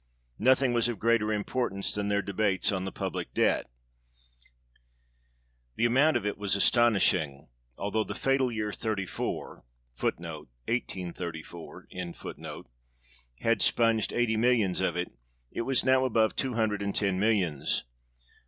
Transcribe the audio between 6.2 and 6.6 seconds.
it was